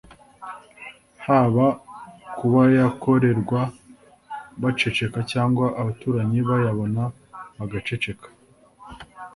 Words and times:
haba 1.25 1.67
kubayakorerwa 2.37 3.61
baceceka 4.61 5.19
cyangwa 5.31 5.65
abaturanyi 5.79 6.39
bayabona 6.49 7.01
bagaceceka 7.57 8.27